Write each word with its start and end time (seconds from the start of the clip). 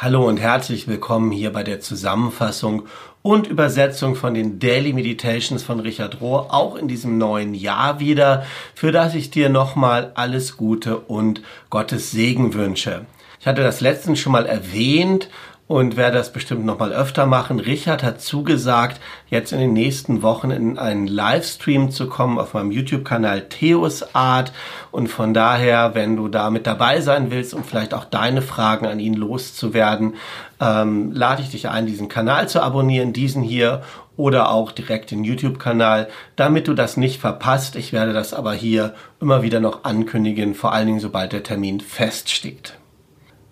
Hallo 0.00 0.28
und 0.28 0.38
herzlich 0.38 0.86
willkommen 0.86 1.32
hier 1.32 1.52
bei 1.52 1.64
der 1.64 1.80
Zusammenfassung 1.80 2.86
und 3.22 3.48
Übersetzung 3.48 4.14
von 4.14 4.32
den 4.32 4.60
Daily 4.60 4.92
Meditations 4.92 5.64
von 5.64 5.80
Richard 5.80 6.20
Rohr, 6.20 6.54
auch 6.54 6.76
in 6.76 6.86
diesem 6.86 7.18
neuen 7.18 7.52
Jahr 7.52 7.98
wieder, 7.98 8.46
für 8.76 8.92
das 8.92 9.16
ich 9.16 9.32
dir 9.32 9.48
nochmal 9.48 10.12
alles 10.14 10.56
Gute 10.56 11.00
und 11.00 11.42
Gottes 11.68 12.12
Segen 12.12 12.54
wünsche. 12.54 13.06
Ich 13.40 13.48
hatte 13.48 13.64
das 13.64 13.80
letztens 13.80 14.20
schon 14.20 14.30
mal 14.30 14.46
erwähnt 14.46 15.30
und 15.68 15.98
werde 15.98 16.16
das 16.16 16.32
bestimmt 16.32 16.64
noch 16.64 16.78
mal 16.78 16.92
öfter 16.92 17.26
machen. 17.26 17.60
Richard 17.60 18.02
hat 18.02 18.22
zugesagt, 18.22 19.00
jetzt 19.28 19.52
in 19.52 19.60
den 19.60 19.74
nächsten 19.74 20.22
Wochen 20.22 20.50
in 20.50 20.78
einen 20.78 21.06
Livestream 21.06 21.90
zu 21.90 22.08
kommen 22.08 22.38
auf 22.38 22.54
meinem 22.54 22.72
YouTube-Kanal 22.72 23.42
Theos 23.50 24.14
Art 24.14 24.52
und 24.90 25.08
von 25.08 25.34
daher, 25.34 25.94
wenn 25.94 26.16
du 26.16 26.28
da 26.28 26.48
mit 26.48 26.66
dabei 26.66 27.02
sein 27.02 27.30
willst, 27.30 27.52
um 27.52 27.64
vielleicht 27.64 27.92
auch 27.92 28.06
deine 28.06 28.40
Fragen 28.40 28.86
an 28.86 28.98
ihn 28.98 29.14
loszuwerden, 29.14 30.14
ähm, 30.58 31.12
lade 31.12 31.42
ich 31.42 31.50
dich 31.50 31.68
ein, 31.68 31.86
diesen 31.86 32.08
Kanal 32.08 32.48
zu 32.48 32.62
abonnieren, 32.62 33.12
diesen 33.12 33.42
hier 33.42 33.82
oder 34.16 34.50
auch 34.50 34.72
direkt 34.72 35.10
den 35.10 35.22
YouTube-Kanal, 35.22 36.08
damit 36.34 36.66
du 36.66 36.74
das 36.74 36.96
nicht 36.96 37.20
verpasst. 37.20 37.76
Ich 37.76 37.92
werde 37.92 38.14
das 38.14 38.32
aber 38.32 38.54
hier 38.54 38.94
immer 39.20 39.42
wieder 39.42 39.60
noch 39.60 39.84
ankündigen, 39.84 40.54
vor 40.54 40.72
allen 40.72 40.86
Dingen 40.86 41.00
sobald 41.00 41.32
der 41.32 41.42
Termin 41.42 41.80
feststeht. 41.80 42.78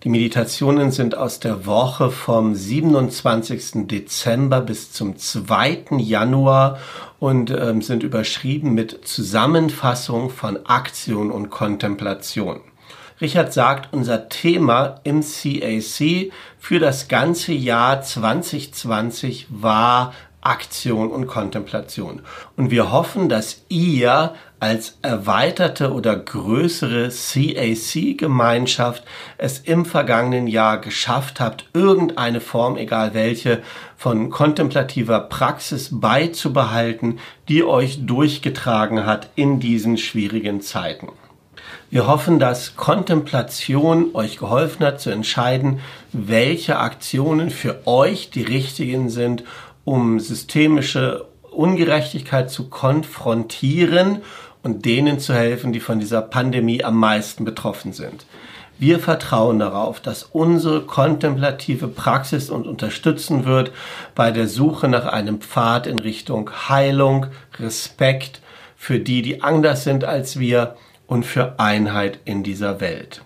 Die 0.03 0.11
Meditationen 0.11 0.93
sind 0.93 1.17
aus 1.17 1.41
der 1.41 1.65
Woche 1.65 2.11
vom 2.11 2.55
27. 2.55 3.89
Dezember 3.89 4.61
bis 4.61 4.93
zum 4.93 5.17
2. 5.17 5.85
Januar 5.97 6.79
und 7.19 7.51
ähm, 7.51 7.81
sind 7.81 8.03
überschrieben 8.03 8.75
mit 8.75 9.07
Zusammenfassung 9.09 10.29
von 10.29 10.67
Aktion 10.67 11.31
und 11.31 11.49
Kontemplation. 11.49 12.61
Richard 13.23 13.55
sagt, 13.55 13.95
unser 13.95 14.29
Thema 14.29 15.01
im 15.03 15.23
CAC 15.23 16.31
für 16.59 16.79
das 16.79 17.09
ganze 17.09 17.53
Jahr 17.53 18.03
2020 18.03 19.47
war 19.49 20.13
Aktion 20.47 21.11
und 21.11 21.27
Kontemplation. 21.27 22.23
Und 22.57 22.71
wir 22.71 22.93
hoffen, 22.93 23.29
dass 23.29 23.65
ihr 23.69 24.35
als 24.61 24.99
erweiterte 25.03 25.93
oder 25.93 26.17
größere 26.17 27.09
CAC-Gemeinschaft 27.09 29.03
es 29.39 29.59
im 29.59 29.85
vergangenen 29.85 30.47
Jahr 30.47 30.81
geschafft 30.81 31.41
habt, 31.41 31.69
irgendeine 31.75 32.41
Form, 32.41 32.77
egal 32.77 33.13
welche, 33.13 33.63
von 33.97 34.31
kontemplativer 34.31 35.21
Praxis 35.21 35.89
beizubehalten, 35.93 37.19
die 37.49 37.65
euch 37.65 38.07
durchgetragen 38.07 39.05
hat 39.05 39.31
in 39.35 39.59
diesen 39.59 39.99
schwierigen 39.99 40.61
Zeiten. 40.61 41.09
Wir 41.89 42.09
hoffen, 42.09 42.39
dass 42.41 42.75
Kontemplation 42.75 44.15
euch 44.15 44.39
geholfen 44.39 44.85
hat 44.85 45.01
zu 45.01 45.11
entscheiden, 45.11 45.81
welche 46.13 46.79
Aktionen 46.79 47.51
für 47.51 47.87
euch 47.87 48.31
die 48.31 48.43
richtigen 48.43 49.09
sind, 49.09 49.45
um 49.87 50.19
systemische 50.19 51.25
Ungerechtigkeit 51.53 52.51
zu 52.51 52.69
konfrontieren 52.69 54.19
und 54.63 54.85
denen 54.85 55.21
zu 55.21 55.33
helfen, 55.33 55.73
die 55.73 55.81
von 55.81 56.01
dieser 56.01 56.21
Pandemie 56.21 56.85
am 56.85 56.97
meisten 56.99 57.45
betroffen 57.45 57.93
sind. 57.93 58.27
Wir 58.79 58.99
vertrauen 58.99 59.61
darauf, 59.61 60.01
dass 60.01 60.25
unsere 60.25 60.83
kontemplative 60.83 61.87
Praxis 61.87 62.51
uns 62.51 62.67
unterstützen 62.67 63.47
wird 63.47 63.71
bei 64.15 64.33
der 64.33 64.49
Suche 64.49 64.89
nach 64.89 65.07
einem 65.07 65.41
Pfad 65.41 65.87
in 65.87 66.01
Richtung 66.01 66.51
Heilung, 66.69 67.27
Respekt 67.59 68.43
für 68.77 68.99
die, 68.99 69.23
die 69.23 69.43
anders 69.43 69.85
sind 69.85 70.05
als 70.05 70.39
wir 70.41 70.77
und 71.07 71.25
für 71.25 71.61
Einheit 71.61 72.19
in 72.25 72.43
dieser 72.43 72.81
Welt. 72.81 73.23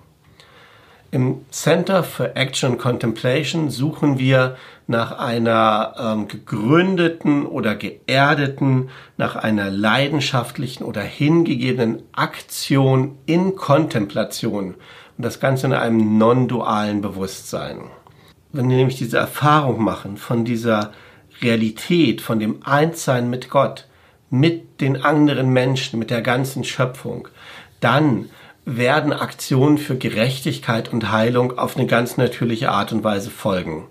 Im 1.10 1.44
Center 1.50 2.04
for 2.04 2.36
Action 2.36 2.78
Contemplation 2.78 3.70
suchen 3.70 4.20
wir 4.20 4.56
nach 4.90 5.12
einer 5.12 5.94
ähm, 6.00 6.26
gegründeten 6.26 7.46
oder 7.46 7.76
geerdeten, 7.76 8.88
nach 9.16 9.36
einer 9.36 9.70
leidenschaftlichen 9.70 10.82
oder 10.82 11.00
hingegebenen 11.00 12.02
Aktion 12.10 13.16
in 13.24 13.54
Kontemplation 13.54 14.74
und 15.16 15.24
das 15.24 15.38
Ganze 15.38 15.68
in 15.68 15.74
einem 15.74 16.18
non-dualen 16.18 17.02
Bewusstsein. 17.02 17.82
Wenn 18.52 18.68
wir 18.68 18.78
nämlich 18.78 18.98
diese 18.98 19.18
Erfahrung 19.18 19.80
machen 19.80 20.16
von 20.16 20.44
dieser 20.44 20.92
Realität, 21.40 22.20
von 22.20 22.40
dem 22.40 22.58
Einssein 22.64 23.30
mit 23.30 23.48
Gott, 23.48 23.86
mit 24.28 24.80
den 24.80 25.04
anderen 25.04 25.50
Menschen, 25.50 26.00
mit 26.00 26.10
der 26.10 26.22
ganzen 26.22 26.64
Schöpfung, 26.64 27.28
dann 27.78 28.28
werden 28.64 29.12
Aktionen 29.12 29.78
für 29.78 29.96
Gerechtigkeit 29.96 30.92
und 30.92 31.12
Heilung 31.12 31.56
auf 31.58 31.76
eine 31.76 31.86
ganz 31.86 32.16
natürliche 32.16 32.72
Art 32.72 32.92
und 32.92 33.04
Weise 33.04 33.30
folgen. 33.30 33.86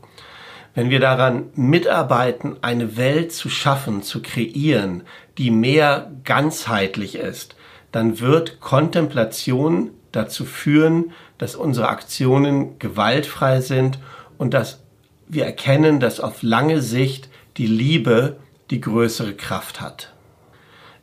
Wenn 0.80 0.92
wir 0.92 1.02
daran 1.02 1.50
mitarbeiten, 1.56 2.56
eine 2.62 2.96
Welt 2.96 3.34
zu 3.34 3.50
schaffen, 3.50 4.02
zu 4.02 4.22
kreieren, 4.22 5.04
die 5.38 5.52
mehr 5.52 6.10
ganzheitlich 6.24 7.16
ist, 7.16 7.58
dann 7.92 8.22
wird 8.22 8.62
Kontemplation 8.62 9.90
dazu 10.14 10.46
führen, 10.46 11.12
dass 11.38 11.58
unsere 11.58 11.90
Aktionen 11.90 12.80
gewaltfrei 12.80 13.60
sind 13.60 14.00
und 14.38 14.54
dass 14.54 14.80
wir 15.28 15.44
erkennen, 15.44 16.00
dass 16.00 16.22
auf 16.22 16.44
lange 16.44 16.82
Sicht 16.82 17.28
die 17.58 17.68
Liebe 17.68 18.38
die 18.70 18.80
größere 18.80 19.34
Kraft 19.34 19.82
hat. 19.82 20.14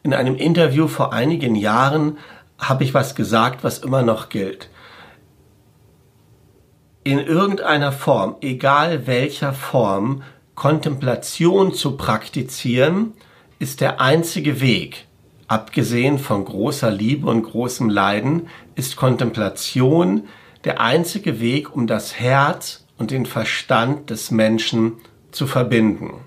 In 0.02 0.14
einem 0.14 0.36
Interview 0.36 0.88
vor 0.88 1.12
einigen 1.12 1.54
Jahren 1.54 2.16
habe 2.58 2.82
ich 2.82 2.94
was 2.94 3.14
gesagt, 3.14 3.62
was 3.62 3.80
immer 3.80 4.02
noch 4.02 4.30
gilt. 4.30 4.70
In 7.06 7.20
irgendeiner 7.20 7.92
Form, 7.92 8.34
egal 8.40 9.06
welcher 9.06 9.52
Form, 9.52 10.24
Kontemplation 10.56 11.72
zu 11.72 11.96
praktizieren, 11.96 13.12
ist 13.60 13.80
der 13.80 14.00
einzige 14.00 14.60
Weg, 14.60 15.06
abgesehen 15.46 16.18
von 16.18 16.44
großer 16.44 16.90
Liebe 16.90 17.28
und 17.30 17.44
großem 17.44 17.90
Leiden, 17.90 18.48
ist 18.74 18.96
Kontemplation 18.96 20.24
der 20.64 20.80
einzige 20.80 21.38
Weg, 21.38 21.76
um 21.76 21.86
das 21.86 22.18
Herz 22.18 22.84
und 22.98 23.12
den 23.12 23.24
Verstand 23.24 24.10
des 24.10 24.32
Menschen 24.32 24.94
zu 25.30 25.46
verbinden. 25.46 26.24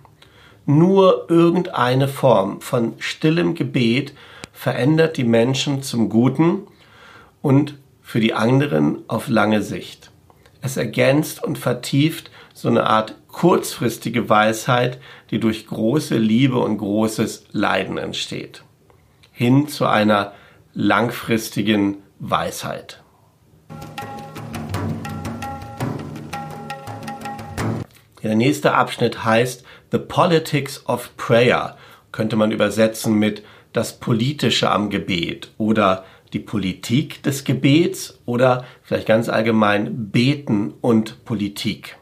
Nur 0.65 1.25
irgendeine 1.29 2.07
Form 2.07 2.61
von 2.61 2.93
stillem 2.99 3.53
Gebet 3.53 4.13
verändert 4.53 5.17
die 5.17 5.25
Menschen 5.25 5.83
zum 5.83 6.07
Guten 6.07 6.67
und 7.41 7.77
für 8.01 8.21
die 8.21 8.33
anderen 8.33 8.99
auf 9.09 9.27
lange 9.27 9.61
Sicht. 9.61 10.08
Es 10.61 10.77
ergänzt 10.77 11.43
und 11.43 11.57
vertieft 11.57 12.31
so 12.53 12.67
eine 12.67 12.85
Art 12.85 13.15
kurzfristige 13.29 14.27
Weisheit, 14.27 14.99
die 15.31 15.39
durch 15.39 15.67
große 15.67 16.17
Liebe 16.17 16.59
und 16.59 16.77
großes 16.77 17.45
Leiden 17.51 17.97
entsteht, 17.97 18.63
hin 19.31 19.67
zu 19.67 19.85
einer 19.85 20.33
langfristigen 20.73 21.97
Weisheit. 22.19 23.01
Der 28.21 28.35
nächste 28.35 28.73
Abschnitt 28.73 29.23
heißt 29.23 29.63
The 29.91 29.97
Politics 29.97 30.85
of 30.87 31.15
Prayer, 31.15 31.77
könnte 32.11 32.35
man 32.35 32.51
übersetzen 32.51 33.13
mit 33.13 33.43
das 33.71 33.99
Politische 33.99 34.69
am 34.69 34.89
Gebet 34.89 35.51
oder 35.57 36.03
die 36.33 36.39
Politik 36.39 37.23
des 37.23 37.43
Gebets 37.43 38.19
oder 38.25 38.65
vielleicht 38.83 39.07
ganz 39.07 39.29
allgemein 39.29 40.11
Beten 40.11 40.73
und 40.81 41.25
Politik. 41.25 41.97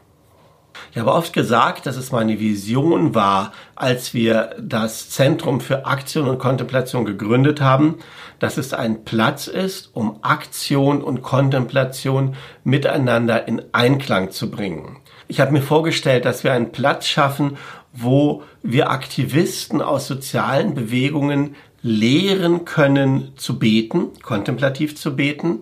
Ich 0.92 0.98
habe 0.98 1.12
oft 1.12 1.32
gesagt, 1.32 1.86
dass 1.86 1.96
es 1.96 2.12
meine 2.12 2.40
Vision 2.40 3.14
war, 3.14 3.52
als 3.74 4.14
wir 4.14 4.56
das 4.60 5.10
Zentrum 5.10 5.60
für 5.60 5.86
Aktion 5.86 6.28
und 6.28 6.38
Kontemplation 6.38 7.04
gegründet 7.04 7.60
haben, 7.60 7.98
dass 8.38 8.56
es 8.56 8.72
ein 8.72 9.04
Platz 9.04 9.48
ist, 9.48 9.90
um 9.94 10.18
Aktion 10.22 11.02
und 11.02 11.22
Kontemplation 11.22 12.36
miteinander 12.64 13.46
in 13.46 13.62
Einklang 13.72 14.30
zu 14.30 14.50
bringen. 14.50 14.98
Ich 15.26 15.40
habe 15.40 15.52
mir 15.52 15.62
vorgestellt, 15.62 16.24
dass 16.24 16.42
wir 16.42 16.52
einen 16.52 16.72
Platz 16.72 17.06
schaffen, 17.06 17.58
wo 17.92 18.42
wir 18.62 18.90
Aktivisten 18.90 19.82
aus 19.82 20.06
sozialen 20.06 20.74
Bewegungen 20.74 21.54
lehren 21.88 22.64
können 22.64 23.32
zu 23.36 23.58
beten, 23.58 24.08
kontemplativ 24.22 24.96
zu 24.96 25.16
beten, 25.16 25.60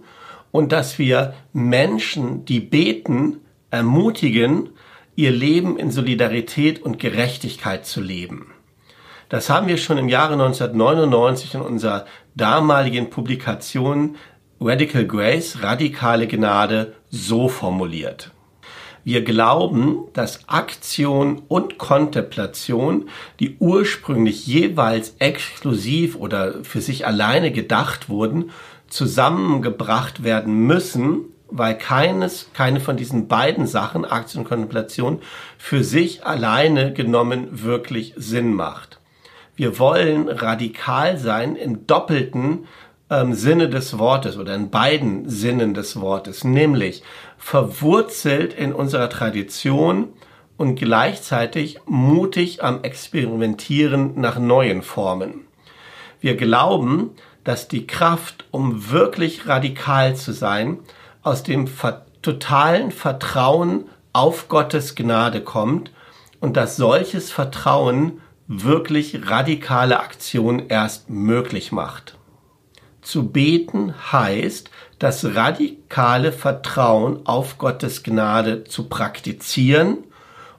und 0.53 0.73
dass 0.73 0.99
wir 0.99 1.35
Menschen, 1.53 2.45
die 2.45 2.61
beten, 2.61 3.41
ermutigen, 3.71 4.71
ihr 5.15 5.31
Leben 5.31 5.79
in 5.79 5.91
Solidarität 5.91 6.83
und 6.83 6.99
Gerechtigkeit 6.99 7.87
zu 7.87 8.01
leben. 8.01 8.53
Das 9.29 9.51
haben 9.51 9.67
wir 9.67 9.77
schon 9.77 9.99
im 9.99 10.09
Jahre 10.09 10.35
1999 10.35 11.55
in 11.55 11.61
unserer 11.61 12.07
damaligen 12.35 13.11
Publikation 13.11 14.17
Radical 14.61 15.07
Grace, 15.07 15.63
radikale 15.63 16.27
Gnade, 16.27 16.95
so 17.11 17.49
formuliert. 17.49 18.31
Wir 19.07 19.23
glauben, 19.23 20.09
dass 20.15 20.49
Aktion 20.49 21.43
und 21.47 21.79
Kontemplation, 21.79 23.09
die 23.39 23.57
ursprünglich 23.61 24.49
jeweils 24.49 25.15
exklusiv 25.21 26.17
oder 26.17 26.65
für 26.65 26.81
sich 26.81 27.07
alleine 27.07 27.53
gedacht 27.53 28.09
wurden, 28.09 28.51
zusammengebracht 28.89 30.25
werden 30.25 30.67
müssen, 30.67 31.21
weil 31.49 31.79
keines, 31.79 32.51
keine 32.53 32.81
von 32.81 32.97
diesen 32.97 33.29
beiden 33.29 33.69
Sachen, 33.69 34.05
Aktie 34.05 34.41
und 34.41 34.49
Kontemplation, 34.49 35.21
für 35.57 35.85
sich 35.85 36.27
alleine 36.27 36.93
genommen 36.93 37.63
wirklich 37.63 38.13
Sinn 38.17 38.55
macht. 38.55 38.99
Wir 39.55 39.79
wollen 39.79 40.29
radikal 40.29 41.17
sein 41.17 41.55
im 41.55 41.87
doppelten 41.87 42.67
ähm, 43.11 43.35
Sinne 43.35 43.69
des 43.69 43.99
Wortes 43.99 44.37
oder 44.37 44.55
in 44.55 44.71
beiden 44.71 45.29
Sinnen 45.29 45.75
des 45.75 46.01
Wortes, 46.01 46.45
nämlich 46.45 47.03
verwurzelt 47.39 48.53
in 48.55 48.73
unserer 48.73 49.09
Tradition 49.09 50.09
und 50.57 50.77
gleichzeitig 50.77 51.79
mutig 51.87 52.63
am 52.63 52.83
Experimentieren 52.83 54.21
nach 54.21 54.39
neuen 54.39 54.83
Formen. 54.83 55.47
Wir 56.21 56.37
glauben, 56.37 57.11
dass 57.45 57.69
die 57.69 57.87
Kraft, 57.87 58.47
um 58.51 58.91
wirklich 58.91 59.47
radikal 59.47 60.17
zu 60.17 60.33
sein, 60.33 60.79
aus 61.23 61.43
dem 61.43 61.69
totalen 62.23 62.91
Vertrauen 62.91 63.85
auf 64.13 64.49
Gottes 64.49 64.95
Gnade 64.95 65.43
kommt 65.43 65.93
und 66.41 66.57
dass 66.57 66.77
solches 66.77 67.31
Vertrauen 67.31 68.21
wirklich 68.49 69.29
radikale 69.29 70.01
Aktion 70.01 70.69
erst 70.69 71.11
möglich 71.11 71.71
macht. 71.71 72.16
Zu 73.07 73.29
beten 73.29 73.95
heißt, 74.11 74.69
das 74.99 75.25
radikale 75.37 76.33
Vertrauen 76.33 77.25
auf 77.25 77.57
Gottes 77.57 78.03
Gnade 78.03 78.65
zu 78.65 78.89
praktizieren 78.89 79.99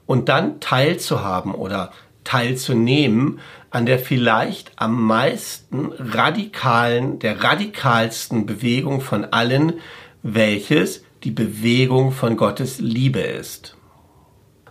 und 0.06 0.30
dann 0.30 0.58
teilzuhaben 0.58 1.54
oder 1.54 1.92
teilzunehmen 2.24 3.40
an 3.68 3.84
der 3.84 3.98
vielleicht 3.98 4.72
am 4.76 5.02
meisten 5.02 5.92
radikalen, 5.98 7.18
der 7.18 7.44
radikalsten 7.44 8.46
Bewegung 8.46 9.02
von 9.02 9.26
allen, 9.26 9.74
welches 10.22 11.04
die 11.24 11.32
Bewegung 11.32 12.12
von 12.12 12.38
Gottes 12.38 12.78
Liebe 12.78 13.20
ist. 13.20 13.76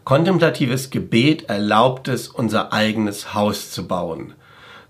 Kontemplatives 0.04 0.90
Gebet 0.90 1.44
erlaubt 1.44 2.08
es, 2.08 2.28
unser 2.28 2.74
eigenes 2.74 3.36
Haus 3.36 3.70
zu 3.70 3.88
bauen. 3.88 4.34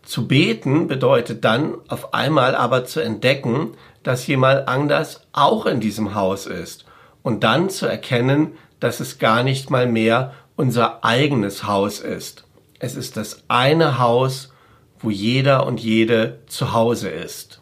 Zu 0.08 0.26
beten 0.26 0.88
bedeutet 0.88 1.44
dann 1.44 1.76
auf 1.90 2.14
einmal 2.14 2.56
aber 2.56 2.86
zu 2.86 3.02
entdecken, 3.02 3.74
dass 4.04 4.26
jemand 4.26 4.70
anders 4.70 5.28
auch 5.34 5.66
in 5.66 5.82
diesem 5.82 6.16
Haus 6.16 6.46
ist 6.46 6.86
und 7.24 7.44
dann 7.44 7.70
zu 7.70 7.88
erkennen, 7.88 8.54
dass 8.80 9.02
es 9.02 9.20
gar 9.20 9.44
nicht 9.44 9.70
mal 9.70 9.86
mehr 9.86 10.34
unser 10.56 11.04
eigenes 11.04 11.66
Haus 11.66 12.00
ist. 12.00 12.46
Es 12.80 12.96
ist 12.96 13.18
das 13.18 13.44
eine 13.50 14.00
Haus, 14.00 14.54
wo 15.00 15.10
jeder 15.10 15.68
und 15.68 15.82
jede 15.82 16.40
zu 16.48 16.72
Hause 16.72 17.10
ist. 17.10 17.62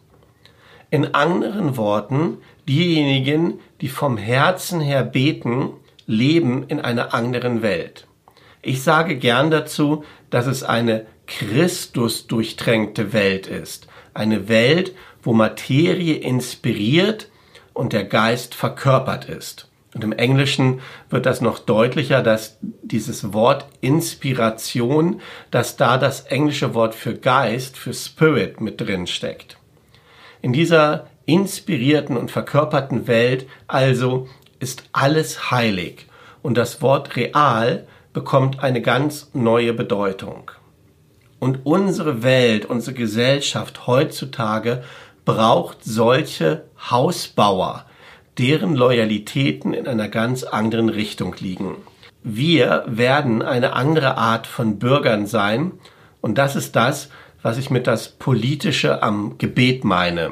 In 0.91 1.15
anderen 1.15 1.77
Worten, 1.77 2.37
diejenigen, 2.69 3.59
die 3.81 3.89
vom 3.89 4.17
Herzen 4.17 4.81
her 4.81 5.03
beten, 5.03 5.71
leben 6.05 6.67
in 6.67 6.79
einer 6.79 7.11
anderen 7.15 7.63
Welt. 7.63 8.05
Ich 8.61 8.83
sage 8.83 9.15
gern 9.15 9.49
dazu, 9.49 10.03
dass 10.29 10.45
es 10.45 10.63
eine 10.63 11.07
Christus 11.27 12.27
durchtränkte 12.27 13.13
Welt 13.13 13.47
ist. 13.47 13.87
Eine 14.13 14.47
Welt, 14.47 14.93
wo 15.23 15.33
Materie 15.33 16.15
inspiriert 16.15 17.29
und 17.73 17.93
der 17.93 18.05
Geist 18.05 18.55
verkörpert 18.55 19.25
ist. 19.25 19.67
Und 19.93 20.03
im 20.03 20.11
Englischen 20.11 20.81
wird 21.09 21.25
das 21.25 21.39
noch 21.39 21.57
deutlicher, 21.57 22.21
dass 22.21 22.57
dieses 22.61 23.33
Wort 23.33 23.65
Inspiration, 23.79 25.21
dass 25.51 25.77
da 25.77 25.97
das 25.97 26.21
englische 26.21 26.73
Wort 26.73 26.93
für 26.93 27.15
Geist, 27.15 27.77
für 27.77 27.93
Spirit 27.93 28.59
mit 28.59 28.81
drin 28.81 29.07
steckt. 29.07 29.57
In 30.41 30.51
dieser 30.51 31.07
inspirierten 31.25 32.17
und 32.17 32.29
verkörperten 32.29 33.07
Welt 33.07 33.47
also 33.67 34.27
ist 34.59 34.83
alles 34.91 35.49
heilig 35.49 36.07
und 36.41 36.57
das 36.57 36.81
Wort 36.81 37.15
real 37.15 37.87
bekommt 38.13 38.61
eine 38.63 38.81
ganz 38.81 39.31
neue 39.33 39.73
Bedeutung. 39.73 40.51
Und 41.45 41.59
unsere 41.63 42.23
Welt, 42.23 42.65
unsere 42.65 42.95
Gesellschaft 42.95 43.85
heutzutage 43.85 44.83
braucht 45.25 45.83
solche 45.83 46.63
Hausbauer, 46.89 47.85
deren 48.39 48.75
Loyalitäten 48.75 49.71
in 49.75 49.87
einer 49.87 50.07
ganz 50.07 50.41
anderen 50.41 50.89
Richtung 50.89 51.35
liegen. 51.37 51.75
Wir 52.23 52.83
werden 52.87 53.43
eine 53.43 53.73
andere 53.73 54.17
Art 54.17 54.47
von 54.47 54.79
Bürgern 54.79 55.27
sein 55.27 55.73
und 56.19 56.39
das 56.39 56.55
ist 56.55 56.75
das, 56.75 57.09
was 57.43 57.59
ich 57.59 57.69
mit 57.69 57.85
das 57.85 58.09
Politische 58.09 59.03
am 59.03 59.37
Gebet 59.37 59.83
meine. 59.83 60.31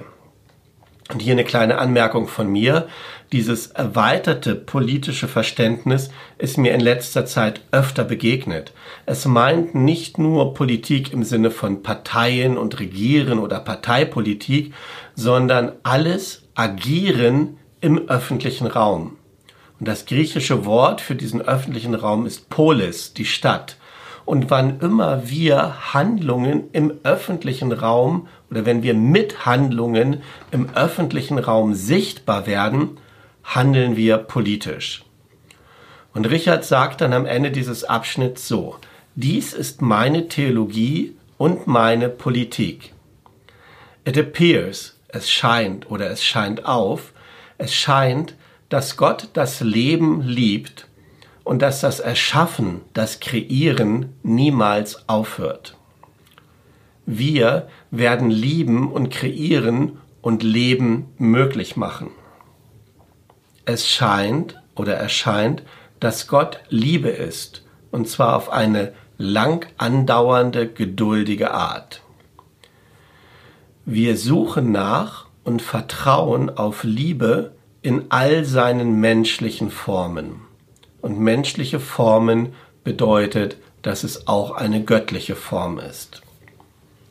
Und 1.13 1.21
hier 1.21 1.33
eine 1.33 1.43
kleine 1.43 1.77
Anmerkung 1.77 2.27
von 2.27 2.51
mir. 2.51 2.87
Dieses 3.31 3.67
erweiterte 3.67 4.55
politische 4.55 5.27
Verständnis 5.27 6.09
ist 6.39 6.57
mir 6.57 6.73
in 6.73 6.79
letzter 6.79 7.25
Zeit 7.25 7.61
öfter 7.71 8.03
begegnet. 8.03 8.73
Es 9.05 9.25
meint 9.25 9.75
nicht 9.75 10.17
nur 10.17 10.55
Politik 10.55 11.13
im 11.13 11.23
Sinne 11.23 11.51
von 11.51 11.83
Parteien 11.83 12.57
und 12.57 12.79
Regieren 12.79 13.37
oder 13.37 13.59
Parteipolitik, 13.59 14.73
sondern 15.15 15.73
alles 15.83 16.43
Agieren 16.55 17.57
im 17.79 18.09
öffentlichen 18.09 18.67
Raum. 18.67 19.17
Und 19.79 19.87
das 19.87 20.05
griechische 20.05 20.65
Wort 20.65 21.01
für 21.01 21.15
diesen 21.15 21.41
öffentlichen 21.41 21.93
Raum 21.93 22.25
ist 22.25 22.49
Polis, 22.49 23.13
die 23.13 23.25
Stadt. 23.25 23.77
Und 24.25 24.49
wann 24.49 24.79
immer 24.79 25.29
wir 25.29 25.93
Handlungen 25.93 26.69
im 26.71 26.93
öffentlichen 27.03 27.71
Raum 27.71 28.27
oder 28.49 28.65
wenn 28.65 28.83
wir 28.83 28.93
mit 28.93 29.45
Handlungen 29.45 30.21
im 30.51 30.69
öffentlichen 30.75 31.39
Raum 31.39 31.73
sichtbar 31.73 32.47
werden, 32.47 32.97
handeln 33.43 33.95
wir 33.97 34.17
politisch. 34.17 35.03
Und 36.13 36.25
Richard 36.29 36.63
sagt 36.63 37.01
dann 37.01 37.11
am 37.11 37.25
Ende 37.25 37.51
dieses 37.51 37.83
Abschnitts 37.83 38.47
so, 38.47 38.77
dies 39.15 39.53
ist 39.53 39.81
meine 39.81 40.27
Theologie 40.27 41.15
und 41.37 41.67
meine 41.67 42.09
Politik. 42.09 42.93
It 44.05 44.17
appears, 44.17 44.99
es 45.07 45.29
scheint 45.29 45.89
oder 45.89 46.09
es 46.09 46.23
scheint 46.23 46.65
auf, 46.65 47.13
es 47.57 47.73
scheint, 47.73 48.35
dass 48.69 48.97
Gott 48.97 49.29
das 49.33 49.61
Leben 49.61 50.21
liebt 50.21 50.87
und 51.43 51.61
dass 51.61 51.81
das 51.81 51.99
Erschaffen, 51.99 52.81
das 52.93 53.19
Kreieren 53.19 54.13
niemals 54.23 55.07
aufhört. 55.09 55.77
Wir 57.05 57.67
werden 57.91 58.29
lieben 58.29 58.91
und 58.91 59.09
kreieren 59.09 59.97
und 60.21 60.41
Leben 60.41 61.07
möglich 61.17 61.75
machen. 61.75 62.11
Es 63.65 63.89
scheint 63.89 64.61
oder 64.75 64.95
erscheint, 64.95 65.63
dass 65.99 66.27
Gott 66.27 66.61
Liebe 66.69 67.09
ist, 67.09 67.63
und 67.91 68.07
zwar 68.07 68.35
auf 68.35 68.49
eine 68.49 68.93
lang 69.17 69.67
andauernde, 69.77 70.67
geduldige 70.67 71.51
Art. 71.51 72.01
Wir 73.85 74.17
suchen 74.17 74.71
nach 74.71 75.27
und 75.43 75.61
vertrauen 75.61 76.49
auf 76.49 76.83
Liebe 76.83 77.53
in 77.81 78.05
all 78.09 78.45
seinen 78.45 78.99
menschlichen 79.01 79.69
Formen. 79.69 80.41
Und 81.03 81.19
menschliche 81.19 81.81
Formen 81.81 82.53
bedeutet, 82.85 83.57
dass 83.81 84.05
es 84.05 84.25
auch 84.27 84.51
eine 84.51 84.85
göttliche 84.85 85.35
Form 85.35 85.77
ist. 85.77 86.21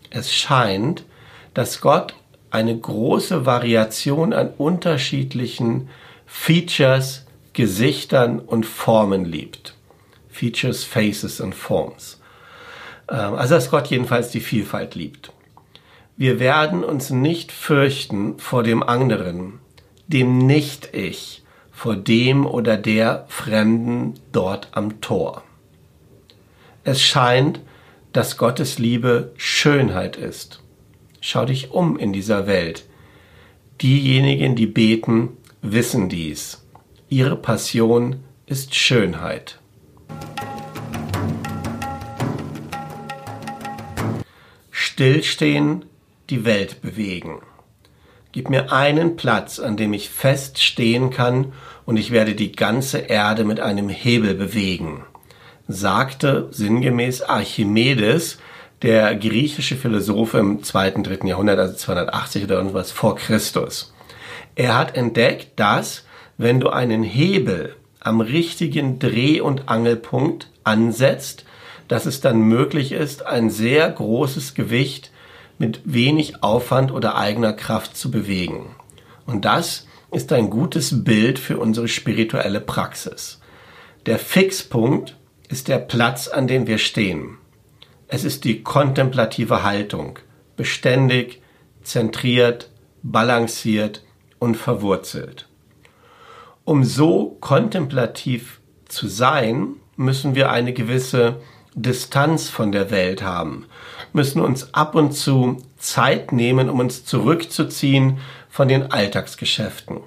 Es 0.09 0.33
scheint, 0.35 1.05
dass 1.53 1.83
Gott 1.83 2.15
eine 2.51 2.75
große 2.75 3.45
Variation 3.45 4.33
an 4.33 4.49
unterschiedlichen 4.57 5.91
Features, 6.25 7.27
Gesichtern 7.53 8.39
und 8.41 8.65
Formen 8.65 9.27
liebt. 9.27 9.75
Features, 10.31 10.85
Faces 10.85 11.43
und 11.43 11.55
Forms. 11.55 12.19
Ähm, 13.11 13.35
also 13.35 13.57
dass 13.57 13.71
Gott 13.71 13.89
jedenfalls 13.89 14.31
die 14.31 14.41
Vielfalt 14.41 14.95
liebt. 14.95 15.33
Wir 16.17 16.41
werden 16.41 16.83
uns 16.83 17.11
nicht 17.11 17.53
fürchten 17.53 18.39
vor 18.39 18.63
dem 18.63 18.83
anderen, 18.83 19.61
dem 20.07 20.39
Nicht-Ich, 20.39 21.42
vor 21.83 21.97
dem 21.97 22.47
oder 22.47 22.77
der 22.77 23.25
Fremden 23.27 24.15
dort 24.31 24.69
am 24.71 25.01
Tor. 25.01 25.43
Es 26.85 27.03
scheint, 27.03 27.59
dass 28.13 28.37
Gottes 28.37 28.79
Liebe 28.79 29.33
Schönheit 29.37 30.15
ist. 30.15 30.63
Schau 31.21 31.45
dich 31.45 31.73
um 31.73 31.99
in 31.99 32.13
dieser 32.13 32.47
Welt. 32.47 32.85
Diejenigen, 33.81 34.55
die 34.55 34.69
beten, 34.69 35.31
wissen 35.61 36.09
dies. 36.09 36.65
Ihre 37.09 37.35
Passion 37.35 38.21
ist 38.47 38.77
Schönheit. 38.77 39.59
Stillstehen 44.71 45.85
die 46.31 46.45
Welt 46.45 46.81
bewegen. 46.81 47.41
Gib 48.33 48.49
mir 48.49 48.73
einen 48.73 49.17
Platz, 49.17 49.59
an 49.59 49.77
dem 49.77 49.93
ich 49.93 50.09
fest 50.09 50.63
stehen 50.63 51.11
kann, 51.11 51.53
und 51.85 51.99
ich 51.99 52.13
werde 52.13 52.35
die 52.35 52.53
ganze 52.53 52.99
Erde 52.99 53.45
mit 53.45 53.61
einem 53.61 53.91
Hebel 53.91 54.35
bewegen, 54.35 55.05
sagte 55.69 56.49
sinngemäß 56.51 57.23
Archimedes, 57.23 58.39
der 58.81 59.15
griechische 59.17 59.77
Philosoph 59.77 60.33
im 60.33 60.63
zweiten, 60.63 61.05
dritten 61.05 61.27
Jahrhundert, 61.27 61.59
also 61.59 61.75
280 61.75 62.45
oder 62.45 62.57
irgendwas 62.57 62.91
vor 62.91 63.17
Christus. 63.17 63.93
Er 64.55 64.79
hat 64.79 64.97
entdeckt, 64.97 65.61
dass 65.61 66.05
wenn 66.39 66.59
du 66.59 66.71
einen 66.71 67.03
Hebel 67.03 67.77
am 68.01 68.23
richtigen 68.23 68.99
Dreh- 68.99 69.41
und 69.41 69.69
Angelpunkt 69.69 70.49
ansetzt, 70.65 71.45
dass 71.87 72.07
es 72.07 72.23
dann 72.23 72.41
möglich 72.41 72.93
ist, 72.93 73.27
ein 73.27 73.51
sehr 73.51 73.91
großes 73.91 74.55
Gewicht 74.55 75.12
mit 75.63 75.81
wenig 75.85 76.43
Aufwand 76.43 76.91
oder 76.91 77.15
eigener 77.15 77.53
Kraft 77.53 77.97
zu 77.97 78.11
bewegen. 78.11 78.75
Und 79.27 79.45
das 79.45 79.87
ist 80.11 80.33
ein 80.33 80.51
gutes 80.51 81.05
Bild 81.05 81.39
für 81.39 81.61
unsere 81.61 81.87
spirituelle 81.87 82.61
Praxis. 82.61 83.41
Der 84.07 84.19
Fixpunkt 84.19 85.17
ist 85.49 85.69
der 85.69 85.79
Platz, 85.79 86.27
an 86.27 86.49
dem 86.49 86.67
wir 86.67 86.79
stehen. 86.79 87.39
Es 88.09 88.25
ist 88.25 88.43
die 88.43 88.65
kontemplative 88.65 89.63
Haltung, 89.63 90.19
beständig, 90.57 91.41
zentriert, 91.85 92.69
balanciert 93.05 94.03
und 94.41 94.57
verwurzelt. 94.57 95.47
Um 96.65 96.83
so 96.83 97.37
kontemplativ 97.39 98.61
zu 98.89 99.07
sein, 99.07 99.77
müssen 99.95 100.35
wir 100.35 100.51
eine 100.51 100.73
gewisse 100.73 101.37
Distanz 101.75 102.49
von 102.49 102.73
der 102.73 102.91
Welt 102.91 103.23
haben, 103.23 103.67
müssen 104.13 104.41
uns 104.41 104.75
ab 104.75 104.95
und 104.95 105.13
zu 105.13 105.59
Zeit 105.79 106.33
nehmen, 106.33 106.69
um 106.69 106.81
uns 106.81 107.05
zurückzuziehen 107.05 108.19
von 108.49 108.69
den 108.69 108.91
Alltagsgeschäften. 108.91 110.01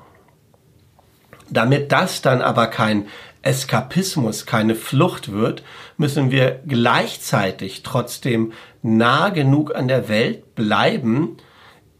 Damit 1.49 1.91
das 1.91 2.21
dann 2.21 2.41
aber 2.41 2.67
kein 2.67 3.07
Eskapismus, 3.41 4.45
keine 4.47 4.73
Flucht 4.73 5.31
wird, 5.31 5.63
müssen 5.97 6.31
wir 6.31 6.61
gleichzeitig 6.65 7.83
trotzdem 7.83 8.53
nah 8.81 9.29
genug 9.29 9.75
an 9.75 9.87
der 9.87 10.09
Welt 10.09 10.55
bleiben, 10.55 11.37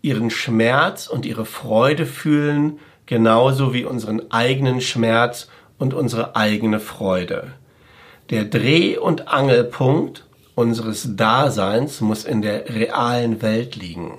ihren 0.02 0.32
Schmerz 0.32 1.08
und 1.08 1.26
ihre 1.26 1.46
Freude 1.46 2.06
fühlen, 2.06 2.80
genauso 3.06 3.74
wie 3.74 3.86
unseren 3.86 4.32
eigenen 4.32 4.82
Schmerz 4.82 5.48
und 5.78 5.94
unsere 5.94 6.36
eigene 6.36 6.80
Freude. 6.80 7.54
Der 8.32 8.46
Dreh- 8.46 8.98
und 8.98 9.28
Angelpunkt 9.28 10.26
unseres 10.56 11.16
Daseins 11.16 12.02
muss 12.02 12.24
in 12.24 12.42
der 12.42 12.70
realen 12.74 13.42
Welt 13.42 13.76
liegen. 13.76 14.18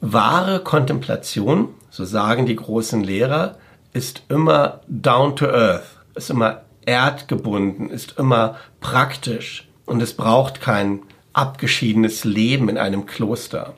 Wahre 0.00 0.60
Kontemplation, 0.60 1.70
so 1.90 2.04
sagen 2.04 2.44
die 2.44 2.56
großen 2.56 3.02
Lehrer, 3.02 3.56
ist 3.94 4.22
immer 4.28 4.80
down 4.86 5.34
to 5.34 5.46
earth, 5.46 5.98
ist 6.14 6.30
immer 6.30 6.62
erdgebunden, 6.84 7.88
ist 7.88 8.18
immer 8.18 8.56
praktisch 8.80 9.66
und 9.86 10.02
es 10.02 10.14
braucht 10.14 10.60
kein 10.60 11.02
abgeschiedenes 11.32 12.24
Leben 12.24 12.68
in 12.68 12.76
einem 12.76 13.06
Kloster. 13.06 13.74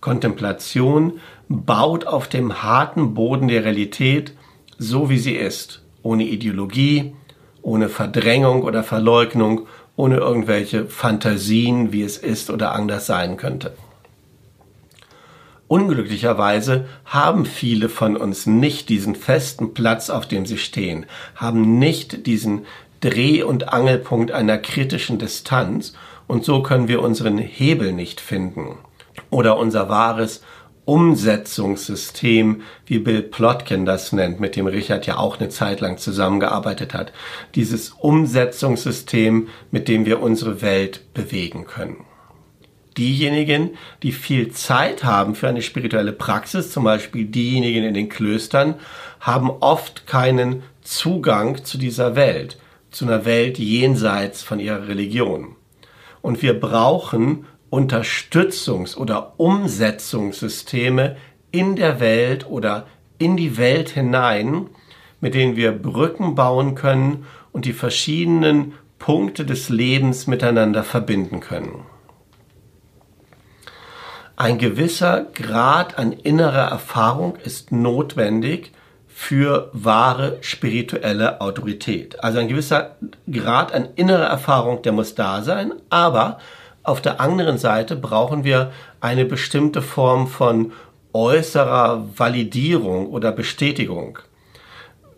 Kontemplation 0.00 1.20
baut 1.48 2.06
auf 2.06 2.28
dem 2.28 2.62
harten 2.62 3.14
Boden 3.14 3.48
der 3.48 3.64
Realität, 3.64 4.34
so 4.78 5.10
wie 5.10 5.18
sie 5.18 5.34
ist, 5.34 5.82
ohne 6.02 6.24
Ideologie, 6.24 7.14
ohne 7.62 7.88
Verdrängung 7.88 8.62
oder 8.62 8.84
Verleugnung, 8.84 9.66
ohne 9.96 10.16
irgendwelche 10.16 10.86
Fantasien, 10.86 11.92
wie 11.92 12.02
es 12.02 12.18
ist 12.18 12.50
oder 12.50 12.72
anders 12.72 13.06
sein 13.06 13.36
könnte. 13.36 13.74
Unglücklicherweise 15.68 16.86
haben 17.04 17.44
viele 17.44 17.88
von 17.88 18.16
uns 18.16 18.46
nicht 18.46 18.88
diesen 18.88 19.16
festen 19.16 19.74
Platz, 19.74 20.10
auf 20.10 20.28
dem 20.28 20.46
sie 20.46 20.58
stehen, 20.58 21.06
haben 21.34 21.78
nicht 21.78 22.26
diesen 22.26 22.66
Dreh- 23.00 23.42
und 23.42 23.72
Angelpunkt 23.72 24.30
einer 24.30 24.58
kritischen 24.58 25.18
Distanz 25.18 25.94
und 26.28 26.44
so 26.44 26.62
können 26.62 26.88
wir 26.88 27.02
unseren 27.02 27.38
Hebel 27.38 27.92
nicht 27.92 28.20
finden 28.20 28.76
oder 29.30 29.58
unser 29.58 29.88
wahres 29.88 30.42
Umsetzungssystem, 30.86 32.62
wie 32.86 33.00
Bill 33.00 33.22
Plotkin 33.22 33.84
das 33.84 34.12
nennt, 34.12 34.40
mit 34.40 34.54
dem 34.56 34.68
Richard 34.68 35.04
ja 35.06 35.18
auch 35.18 35.38
eine 35.38 35.48
Zeit 35.48 35.80
lang 35.80 35.98
zusammengearbeitet 35.98 36.94
hat. 36.94 37.12
Dieses 37.56 37.90
Umsetzungssystem, 37.90 39.48
mit 39.72 39.88
dem 39.88 40.06
wir 40.06 40.22
unsere 40.22 40.62
Welt 40.62 41.12
bewegen 41.12 41.66
können. 41.66 42.04
Diejenigen, 42.96 43.76
die 44.04 44.12
viel 44.12 44.52
Zeit 44.52 45.04
haben 45.04 45.34
für 45.34 45.48
eine 45.48 45.60
spirituelle 45.60 46.12
Praxis, 46.12 46.70
zum 46.70 46.84
Beispiel 46.84 47.26
diejenigen 47.26 47.84
in 47.84 47.92
den 47.92 48.08
Klöstern, 48.08 48.76
haben 49.20 49.50
oft 49.50 50.06
keinen 50.06 50.62
Zugang 50.82 51.64
zu 51.64 51.78
dieser 51.78 52.14
Welt, 52.14 52.58
zu 52.92 53.04
einer 53.04 53.24
Welt 53.24 53.58
jenseits 53.58 54.42
von 54.42 54.60
ihrer 54.60 54.86
Religion. 54.86 55.56
Und 56.22 56.42
wir 56.42 56.58
brauchen 56.58 57.44
Unterstützungs- 57.70 58.96
oder 58.96 59.34
Umsetzungssysteme 59.38 61.16
in 61.50 61.76
der 61.76 62.00
Welt 62.00 62.48
oder 62.48 62.86
in 63.18 63.36
die 63.36 63.56
Welt 63.56 63.90
hinein, 63.90 64.66
mit 65.20 65.34
denen 65.34 65.56
wir 65.56 65.72
Brücken 65.72 66.34
bauen 66.34 66.74
können 66.74 67.26
und 67.52 67.64
die 67.64 67.72
verschiedenen 67.72 68.74
Punkte 68.98 69.44
des 69.44 69.68
Lebens 69.68 70.26
miteinander 70.26 70.84
verbinden 70.84 71.40
können. 71.40 71.86
Ein 74.36 74.58
gewisser 74.58 75.26
Grad 75.32 75.98
an 75.98 76.12
innerer 76.12 76.68
Erfahrung 76.68 77.36
ist 77.36 77.72
notwendig 77.72 78.72
für 79.08 79.70
wahre 79.72 80.36
spirituelle 80.42 81.40
Autorität. 81.40 82.22
Also 82.22 82.38
ein 82.38 82.48
gewisser 82.48 82.96
Grad 83.30 83.72
an 83.72 83.88
innerer 83.96 84.26
Erfahrung, 84.26 84.82
der 84.82 84.92
muss 84.92 85.14
da 85.14 85.40
sein, 85.40 85.72
aber 85.88 86.38
auf 86.86 87.02
der 87.02 87.20
anderen 87.20 87.58
Seite 87.58 87.96
brauchen 87.96 88.44
wir 88.44 88.72
eine 89.00 89.24
bestimmte 89.24 89.82
Form 89.82 90.28
von 90.28 90.72
äußerer 91.12 92.06
Validierung 92.16 93.08
oder 93.08 93.32
Bestätigung. 93.32 94.18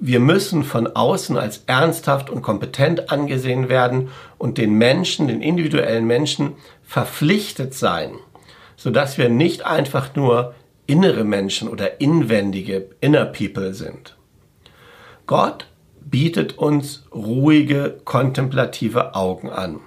Wir 0.00 0.20
müssen 0.20 0.62
von 0.62 0.86
außen 0.86 1.36
als 1.36 1.64
ernsthaft 1.66 2.30
und 2.30 2.40
kompetent 2.40 3.10
angesehen 3.10 3.68
werden 3.68 4.08
und 4.38 4.56
den 4.56 4.74
Menschen, 4.74 5.28
den 5.28 5.42
individuellen 5.42 6.06
Menschen 6.06 6.54
verpflichtet 6.84 7.74
sein, 7.74 8.12
sodass 8.76 9.18
wir 9.18 9.28
nicht 9.28 9.66
einfach 9.66 10.14
nur 10.14 10.54
innere 10.86 11.24
Menschen 11.24 11.68
oder 11.68 12.00
inwendige 12.00 12.90
Inner 13.00 13.26
People 13.26 13.74
sind. 13.74 14.16
Gott 15.26 15.66
bietet 16.00 16.56
uns 16.56 17.04
ruhige, 17.12 18.00
kontemplative 18.04 19.14
Augen 19.14 19.50
an. 19.50 19.80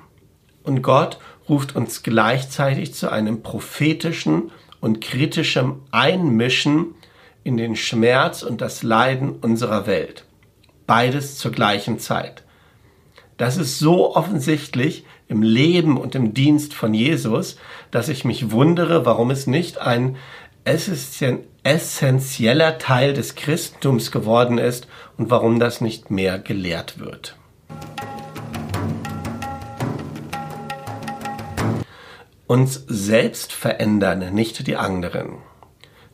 Und 0.63 0.83
Gott 0.83 1.17
ruft 1.51 1.75
uns 1.75 2.01
gleichzeitig 2.01 2.93
zu 2.93 3.11
einem 3.11 3.43
prophetischen 3.43 4.51
und 4.79 5.01
kritischem 5.01 5.81
Einmischen 5.91 6.95
in 7.43 7.57
den 7.57 7.75
Schmerz 7.75 8.41
und 8.41 8.61
das 8.61 8.83
Leiden 8.83 9.31
unserer 9.31 9.85
Welt. 9.85 10.23
Beides 10.87 11.37
zur 11.37 11.51
gleichen 11.51 11.99
Zeit. 11.99 12.43
Das 13.35 13.57
ist 13.57 13.79
so 13.79 14.15
offensichtlich 14.15 15.03
im 15.27 15.43
Leben 15.43 15.97
und 15.97 16.15
im 16.15 16.33
Dienst 16.33 16.73
von 16.73 16.93
Jesus, 16.93 17.57
dass 17.91 18.07
ich 18.07 18.23
mich 18.23 18.51
wundere, 18.51 19.05
warum 19.05 19.29
es 19.29 19.45
nicht 19.45 19.77
ein 19.77 20.15
essentieller 21.63 22.77
Teil 22.77 23.13
des 23.13 23.35
Christentums 23.35 24.11
geworden 24.11 24.57
ist 24.57 24.87
und 25.17 25.29
warum 25.29 25.59
das 25.59 25.81
nicht 25.81 26.11
mehr 26.11 26.39
gelehrt 26.39 26.99
wird. 26.99 27.35
Uns 32.51 32.83
selbst 32.85 33.53
verändern, 33.53 34.33
nicht 34.33 34.67
die 34.67 34.75
anderen. 34.75 35.37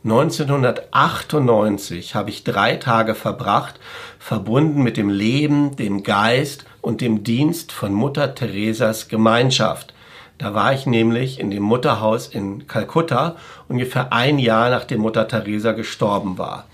1998 0.04 2.14
habe 2.14 2.30
ich 2.30 2.44
drei 2.44 2.76
Tage 2.76 3.16
verbracht, 3.16 3.80
verbunden 4.20 4.84
mit 4.84 4.96
dem 4.96 5.10
Leben, 5.10 5.74
dem 5.74 6.04
Geist 6.04 6.64
und 6.80 7.00
dem 7.00 7.24
Dienst 7.24 7.72
von 7.72 7.92
Mutter 7.92 8.36
Teresas 8.36 9.08
Gemeinschaft. 9.08 9.92
Da 10.38 10.54
war 10.54 10.72
ich 10.72 10.86
nämlich 10.86 11.40
in 11.40 11.50
dem 11.50 11.64
Mutterhaus 11.64 12.28
in 12.28 12.68
Kalkutta, 12.68 13.34
ungefähr 13.66 14.12
ein 14.12 14.38
Jahr 14.38 14.70
nachdem 14.70 15.00
Mutter 15.00 15.26
Teresa 15.26 15.72
gestorben 15.72 16.38
war. 16.38 16.66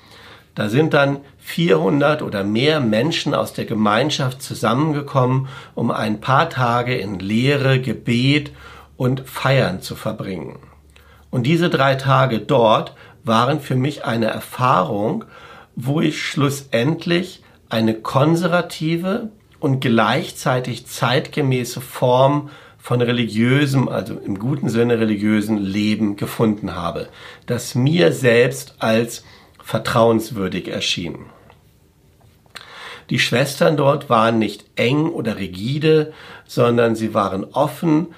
Da 0.54 0.68
sind 0.68 0.92
dann 0.92 1.21
400 1.38 2.21
oder 2.21 2.44
mehr 2.44 2.80
Menschen 2.80 3.35
aus 3.35 3.54
der 3.54 3.64
Gemeinschaft 3.64 4.42
zusammengekommen, 4.42 5.49
um 5.75 5.90
ein 5.90 6.21
paar 6.21 6.50
Tage 6.50 6.97
in 6.97 7.18
Lehre, 7.18 7.80
Gebet 7.80 8.52
und 8.96 9.28
Feiern 9.28 9.80
zu 9.80 9.96
verbringen. 9.96 10.58
Und 11.30 11.44
diese 11.44 11.68
drei 11.70 11.96
Tage 11.96 12.38
dort 12.38 12.94
waren 13.24 13.60
für 13.60 13.74
mich 13.74 14.04
eine 14.04 14.26
Erfahrung, 14.26 15.24
wo 15.74 16.00
ich 16.00 16.22
schlussendlich 16.22 17.42
eine 17.68 17.94
konservative 17.94 19.30
und 19.58 19.80
gleichzeitig 19.80 20.86
zeitgemäße 20.86 21.80
Form 21.80 22.50
von 22.78 23.00
religiösem, 23.00 23.88
also 23.88 24.14
im 24.18 24.38
guten 24.38 24.68
Sinne 24.68 25.00
religiösen 25.00 25.56
Leben 25.56 26.16
gefunden 26.16 26.74
habe, 26.74 27.08
das 27.46 27.74
mir 27.74 28.12
selbst 28.12 28.76
als 28.78 29.24
vertrauenswürdig 29.62 30.68
erschien. 30.68 31.16
Die 33.10 33.18
Schwestern 33.18 33.76
dort 33.76 34.10
waren 34.10 34.38
nicht 34.38 34.66
eng 34.76 35.08
oder 35.08 35.36
rigide, 35.36 36.12
sondern 36.46 36.94
sie 36.94 37.14
waren 37.14 37.44
offen 37.44 38.08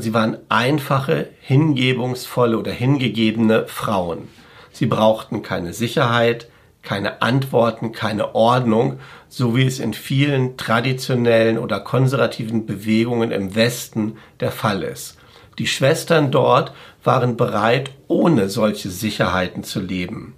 Sie 0.00 0.14
waren 0.14 0.38
einfache, 0.48 1.28
hingebungsvolle 1.40 2.58
oder 2.58 2.72
hingegebene 2.72 3.66
Frauen. 3.66 4.28
Sie 4.72 4.86
brauchten 4.86 5.42
keine 5.42 5.72
Sicherheit, 5.72 6.48
keine 6.82 7.20
Antworten, 7.22 7.92
keine 7.92 8.34
Ordnung, 8.34 8.98
so 9.28 9.56
wie 9.56 9.66
es 9.66 9.78
in 9.78 9.92
vielen 9.92 10.56
traditionellen 10.56 11.58
oder 11.58 11.80
konservativen 11.80 12.64
Bewegungen 12.64 13.30
im 13.30 13.54
Westen 13.54 14.16
der 14.40 14.52
Fall 14.52 14.82
ist. 14.82 15.18
Die 15.58 15.66
Schwestern 15.66 16.30
dort 16.30 16.72
waren 17.02 17.36
bereit, 17.36 17.90
ohne 18.06 18.48
solche 18.48 18.90
Sicherheiten 18.90 19.64
zu 19.64 19.80
leben. 19.80 20.34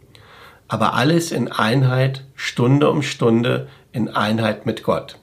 Aber 0.67 0.95
alles 0.95 1.31
in 1.31 1.53
Einheit, 1.53 2.25
Stunde 2.35 2.91
um 2.91 3.03
Stunde, 3.03 3.69
in 3.93 4.09
Einheit 4.09 4.67
mit 4.67 4.83
Gott. 4.83 5.19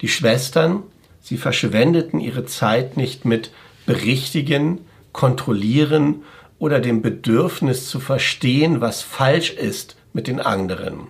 Die 0.00 0.08
Schwestern, 0.08 0.82
sie 1.24 1.38
verschwendeten 1.38 2.20
ihre 2.20 2.44
Zeit 2.44 2.98
nicht 2.98 3.24
mit 3.24 3.50
Berichtigen, 3.86 4.82
Kontrollieren 5.12 6.22
oder 6.58 6.80
dem 6.80 7.00
Bedürfnis 7.00 7.88
zu 7.88 7.98
verstehen, 7.98 8.80
was 8.80 9.00
falsch 9.00 9.50
ist 9.50 9.96
mit 10.12 10.26
den 10.26 10.38
anderen. 10.38 11.06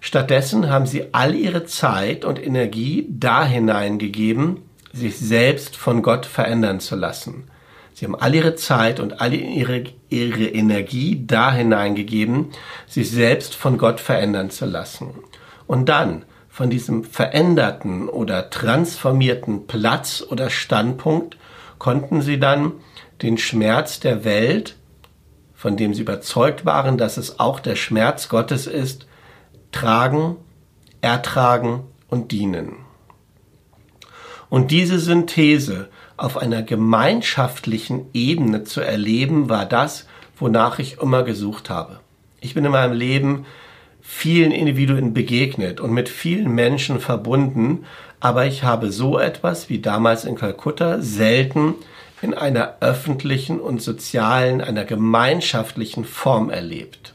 Stattdessen 0.00 0.68
haben 0.68 0.86
sie 0.86 1.06
all 1.12 1.34
ihre 1.34 1.64
Zeit 1.64 2.26
und 2.26 2.44
Energie 2.44 3.06
da 3.08 3.46
hineingegeben, 3.46 4.58
sich 4.92 5.16
selbst 5.16 5.76
von 5.76 6.02
Gott 6.02 6.26
verändern 6.26 6.80
zu 6.80 6.94
lassen. 6.94 7.44
Sie 7.94 8.04
haben 8.04 8.16
all 8.16 8.34
ihre 8.34 8.56
Zeit 8.56 9.00
und 9.00 9.22
all 9.22 9.32
ihre, 9.32 9.84
ihre 10.10 10.46
Energie 10.48 11.24
da 11.26 11.50
hineingegeben, 11.52 12.48
sich 12.86 13.10
selbst 13.10 13.54
von 13.54 13.78
Gott 13.78 14.00
verändern 14.00 14.50
zu 14.50 14.66
lassen. 14.66 15.14
Und 15.66 15.88
dann 15.88 16.24
von 16.54 16.70
diesem 16.70 17.02
veränderten 17.02 18.08
oder 18.08 18.48
transformierten 18.48 19.66
Platz 19.66 20.24
oder 20.24 20.50
Standpunkt 20.50 21.36
konnten 21.80 22.22
sie 22.22 22.38
dann 22.38 22.74
den 23.22 23.38
Schmerz 23.38 23.98
der 23.98 24.24
Welt, 24.24 24.76
von 25.52 25.76
dem 25.76 25.94
sie 25.94 26.02
überzeugt 26.02 26.64
waren, 26.64 26.96
dass 26.96 27.16
es 27.16 27.40
auch 27.40 27.58
der 27.58 27.74
Schmerz 27.74 28.28
Gottes 28.28 28.68
ist, 28.68 29.08
tragen, 29.72 30.36
ertragen 31.00 31.88
und 32.08 32.30
dienen. 32.30 32.76
Und 34.48 34.70
diese 34.70 35.00
Synthese 35.00 35.88
auf 36.16 36.36
einer 36.36 36.62
gemeinschaftlichen 36.62 38.06
Ebene 38.12 38.62
zu 38.62 38.80
erleben, 38.80 39.48
war 39.48 39.66
das, 39.66 40.06
wonach 40.38 40.78
ich 40.78 40.98
immer 40.98 41.24
gesucht 41.24 41.68
habe. 41.68 41.98
Ich 42.40 42.54
bin 42.54 42.64
in 42.64 42.70
meinem 42.70 42.96
Leben 42.96 43.44
vielen 44.06 44.52
Individuen 44.52 45.14
begegnet 45.14 45.80
und 45.80 45.92
mit 45.92 46.10
vielen 46.10 46.54
Menschen 46.54 47.00
verbunden, 47.00 47.86
aber 48.20 48.44
ich 48.44 48.62
habe 48.62 48.92
so 48.92 49.18
etwas 49.18 49.70
wie 49.70 49.78
damals 49.80 50.26
in 50.26 50.34
Kalkutta 50.36 51.00
selten 51.00 51.74
in 52.20 52.34
einer 52.34 52.76
öffentlichen 52.80 53.60
und 53.60 53.80
sozialen, 53.82 54.60
einer 54.60 54.84
gemeinschaftlichen 54.84 56.04
Form 56.04 56.50
erlebt. 56.50 57.14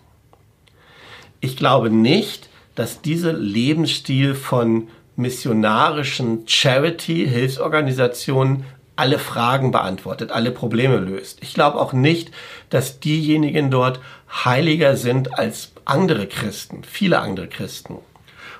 Ich 1.41 1.55
glaube 1.55 1.91
nicht, 1.91 2.49
dass 2.73 3.01
dieser 3.01 3.33
Lebensstil 3.33 4.33
von 4.33 4.87
missionarischen 5.15 6.47
Charity-Hilfsorganisationen 6.47 8.65
alle 8.95 9.19
Fragen 9.19 9.71
beantwortet, 9.71 10.31
alle 10.31 10.49
Probleme 10.51 10.97
löst. 10.97 11.37
Ich 11.41 11.53
glaube 11.53 11.79
auch 11.79 11.93
nicht, 11.93 12.31
dass 12.69 12.99
diejenigen 12.99 13.71
dort 13.71 14.01
heiliger 14.29 14.95
sind 14.95 15.37
als 15.37 15.71
andere 15.85 16.27
Christen, 16.27 16.83
viele 16.83 17.19
andere 17.19 17.47
Christen. 17.47 17.97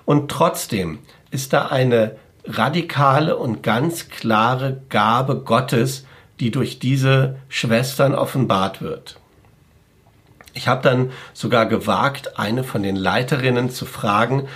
Und 0.05 0.31
trotzdem 0.31 0.99
ist 1.31 1.53
da 1.53 1.67
eine 1.67 2.15
radikale 2.45 3.37
und 3.37 3.61
ganz 3.61 4.09
klare 4.09 4.81
Gabe 4.89 5.41
Gottes, 5.41 6.05
die 6.39 6.51
durch 6.51 6.79
diese 6.79 7.37
Schwestern 7.49 8.15
offenbart 8.15 8.81
wird. 8.81 9.19
Ich 10.53 10.67
habe 10.67 10.81
dann 10.81 11.11
sogar 11.33 11.67
gewagt, 11.67 12.39
eine 12.39 12.63
von 12.63 12.81
den 12.81 12.95
Leiterinnen 12.95 13.69
zu 13.69 13.85
fragen, 13.85 14.47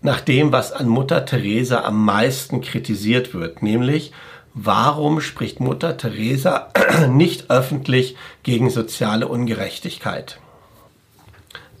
nach 0.00 0.20
dem, 0.20 0.52
was 0.52 0.72
an 0.72 0.88
Mutter 0.88 1.24
Teresa 1.24 1.84
am 1.84 2.04
meisten 2.04 2.60
kritisiert 2.60 3.34
wird, 3.34 3.62
nämlich 3.62 4.12
warum 4.54 5.20
spricht 5.20 5.60
Mutter 5.60 5.96
Teresa 5.96 6.68
nicht 7.08 7.50
öffentlich 7.50 8.16
gegen 8.42 8.70
soziale 8.70 9.28
Ungerechtigkeit? 9.28 10.40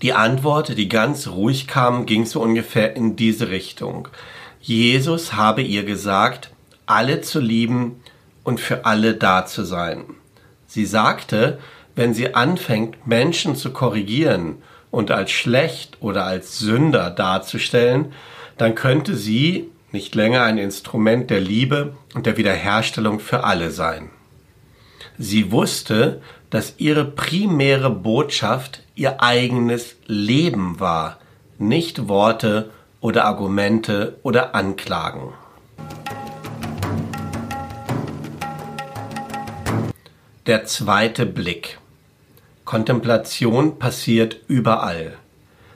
Die 0.02 0.12
Antwort, 0.12 0.76
die 0.78 0.88
ganz 0.88 1.26
ruhig 1.26 1.66
kam, 1.66 2.06
ging 2.06 2.24
so 2.24 2.40
ungefähr 2.40 2.94
in 2.94 3.16
diese 3.16 3.48
Richtung. 3.48 4.08
Jesus 4.60 5.32
habe 5.32 5.62
ihr 5.62 5.84
gesagt, 5.84 6.50
alle 6.86 7.20
zu 7.20 7.40
lieben 7.40 8.00
und 8.44 8.60
für 8.60 8.84
alle 8.86 9.14
da 9.14 9.44
zu 9.44 9.64
sein. 9.64 10.04
Sie 10.66 10.86
sagte, 10.86 11.58
wenn 11.96 12.14
sie 12.14 12.34
anfängt, 12.34 13.06
Menschen 13.06 13.56
zu 13.56 13.72
korrigieren 13.72 14.62
und 14.90 15.10
als 15.10 15.32
schlecht 15.32 15.96
oder 16.00 16.24
als 16.24 16.58
Sünder 16.58 17.10
darzustellen, 17.10 18.12
dann 18.56 18.74
könnte 18.74 19.16
sie 19.16 19.68
nicht 19.90 20.14
länger 20.14 20.42
ein 20.42 20.58
Instrument 20.58 21.30
der 21.30 21.40
Liebe 21.40 21.96
und 22.14 22.26
der 22.26 22.36
Wiederherstellung 22.36 23.18
für 23.20 23.44
alle 23.44 23.70
sein. 23.70 24.10
Sie 25.18 25.50
wusste, 25.50 26.22
dass 26.50 26.74
ihre 26.78 27.04
primäre 27.04 27.90
Botschaft 27.90 28.82
ihr 28.94 29.22
eigenes 29.22 29.96
Leben 30.06 30.80
war, 30.80 31.18
nicht 31.58 32.08
Worte 32.08 32.70
oder 33.00 33.24
Argumente 33.24 34.18
oder 34.22 34.54
Anklagen. 34.54 35.32
Der 40.46 40.64
zweite 40.64 41.26
Blick. 41.26 41.78
Kontemplation 42.64 43.78
passiert 43.78 44.40
überall. 44.48 45.16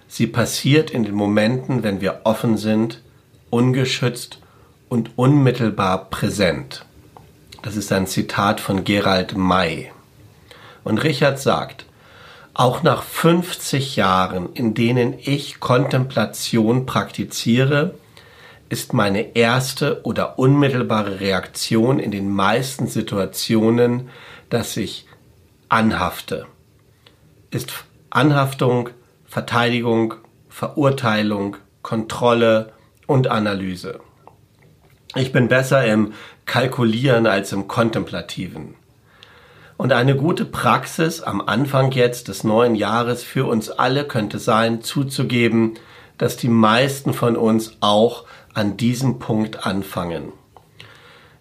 Sie 0.09 0.27
passiert 0.27 0.91
in 0.91 1.05
den 1.05 1.15
Momenten, 1.15 1.83
wenn 1.83 2.01
wir 2.01 2.23
offen 2.25 2.57
sind, 2.57 3.03
ungeschützt 3.51 4.39
und 4.89 5.11
unmittelbar 5.17 6.11
präsent. 6.11 6.85
Das 7.63 7.77
ist 7.77 7.93
ein 7.93 8.07
Zitat 8.07 8.61
von 8.61 8.85
Gerald 8.85 9.37
May. 9.37 9.91
Und 10.85 10.99
Richard 11.03 11.39
sagt, 11.39 11.87
auch 12.55 12.83
nach 12.83 13.03
50 13.03 13.97
Jahren, 13.97 14.53
in 14.55 14.75
denen 14.75 15.15
ich 15.19 15.61
Kontemplation 15.61 16.87
praktiziere, 16.87 17.95
ist 18.69 18.93
meine 18.93 19.37
erste 19.37 20.03
oder 20.05 20.39
unmittelbare 20.39 21.21
Reaktion 21.21 21.99
in 21.99 22.11
den 22.11 22.31
meisten 22.31 22.87
Situationen, 22.87 24.11
dass 24.51 24.77
ich 24.77 25.07
anhafte 25.69 26.47
ist 27.53 27.85
Anhaftung, 28.11 28.91
Verteidigung, 29.27 30.15
Verurteilung, 30.49 31.57
Kontrolle 31.83 32.73
und 33.07 33.29
Analyse. 33.29 34.01
Ich 35.15 35.33
bin 35.33 35.49
besser 35.49 35.85
im 35.85 36.15
Kalkulieren 36.47 37.27
als 37.27 37.53
im 37.53 37.69
Kontemplativen. 37.69 38.75
Und 39.77 39.93
eine 39.93 40.17
gute 40.17 40.45
Praxis 40.45 41.23
am 41.23 41.41
Anfang 41.41 41.91
jetzt 41.93 42.29
des 42.29 42.45
neuen 42.45 42.75
Jahres 42.75 43.23
für 43.23 43.47
uns 43.47 43.71
alle 43.71 44.05
könnte 44.05 44.39
sein, 44.39 44.83
zuzugeben, 44.83 45.75
dass 46.19 46.37
die 46.37 46.49
meisten 46.49 47.15
von 47.15 47.37
uns 47.37 47.77
auch 47.81 48.25
an 48.55 48.77
diesem 48.77 49.19
Punkt 49.19 49.67
anfangen. 49.67 50.33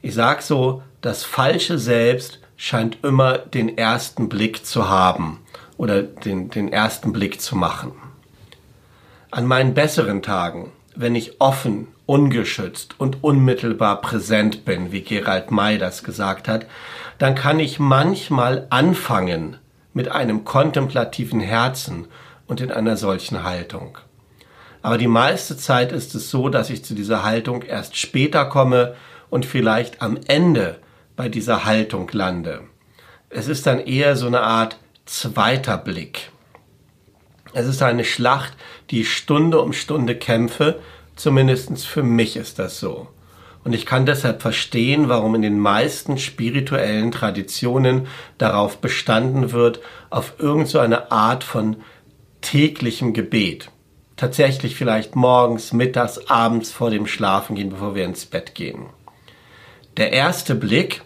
Ich 0.01 0.13
sag 0.13 0.41
so, 0.41 0.81
das 1.01 1.23
falsche 1.23 1.77
Selbst 1.77 2.39
scheint 2.55 3.03
immer 3.03 3.37
den 3.37 3.77
ersten 3.77 4.29
Blick 4.29 4.65
zu 4.65 4.89
haben 4.89 5.39
oder 5.77 6.03
den, 6.03 6.49
den 6.49 6.71
ersten 6.71 7.11
Blick 7.11 7.41
zu 7.41 7.55
machen. 7.55 7.91
An 9.31 9.45
meinen 9.45 9.73
besseren 9.73 10.21
Tagen, 10.21 10.71
wenn 10.95 11.15
ich 11.15 11.39
offen, 11.39 11.87
ungeschützt 12.11 12.95
und 12.97 13.23
unmittelbar 13.23 14.01
präsent 14.01 14.65
bin, 14.65 14.91
wie 14.91 14.99
Gerald 14.99 15.49
May 15.49 15.77
das 15.77 16.03
gesagt 16.03 16.49
hat, 16.49 16.65
dann 17.19 17.35
kann 17.35 17.57
ich 17.61 17.79
manchmal 17.79 18.67
anfangen 18.69 19.55
mit 19.93 20.09
einem 20.09 20.43
kontemplativen 20.43 21.39
Herzen 21.39 22.09
und 22.47 22.59
in 22.59 22.69
einer 22.69 22.97
solchen 22.97 23.45
Haltung. 23.45 23.97
Aber 24.81 24.97
die 24.97 25.07
meiste 25.07 25.55
Zeit 25.55 25.93
ist 25.93 26.13
es 26.13 26.29
so, 26.29 26.49
dass 26.49 26.69
ich 26.69 26.83
zu 26.83 26.95
dieser 26.95 27.23
Haltung 27.23 27.61
erst 27.61 27.95
später 27.95 28.43
komme 28.43 28.95
und 29.29 29.45
vielleicht 29.45 30.01
am 30.01 30.19
Ende 30.27 30.79
bei 31.15 31.29
dieser 31.29 31.63
Haltung 31.63 32.09
lande. 32.11 32.59
Es 33.29 33.47
ist 33.47 33.65
dann 33.65 33.79
eher 33.79 34.17
so 34.17 34.27
eine 34.27 34.41
Art 34.41 34.75
zweiter 35.05 35.77
Blick. 35.77 36.29
Es 37.53 37.67
ist 37.67 37.81
eine 37.81 38.03
Schlacht, 38.03 38.51
die 38.89 39.05
Stunde 39.05 39.61
um 39.61 39.71
Stunde 39.71 40.17
kämpfe, 40.17 40.81
zumindest 41.15 41.85
für 41.85 42.03
mich 42.03 42.35
ist 42.35 42.59
das 42.59 42.79
so. 42.79 43.07
Und 43.63 43.73
ich 43.73 43.85
kann 43.85 44.05
deshalb 44.05 44.41
verstehen, 44.41 45.07
warum 45.07 45.35
in 45.35 45.43
den 45.43 45.59
meisten 45.59 46.17
spirituellen 46.17 47.11
Traditionen 47.11 48.07
darauf 48.37 48.79
bestanden 48.79 49.51
wird, 49.51 49.81
auf 50.09 50.33
irgendeine 50.39 50.95
so 50.95 51.09
Art 51.09 51.43
von 51.43 51.77
täglichem 52.41 53.13
Gebet. 53.13 53.69
Tatsächlich 54.17 54.75
vielleicht 54.75 55.15
morgens, 55.15 55.73
mittags, 55.73 56.27
abends 56.27 56.71
vor 56.71 56.89
dem 56.89 57.05
Schlafengehen, 57.05 57.69
bevor 57.69 57.93
wir 57.95 58.05
ins 58.05 58.25
Bett 58.25 58.55
gehen. 58.55 58.87
Der 59.97 60.11
erste 60.11 60.55
Blick, 60.55 61.01